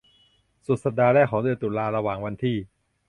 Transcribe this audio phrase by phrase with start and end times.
[0.65, 2.57] สุดสัปดาห์แรกของเดือนตุลาระหว่างวันที่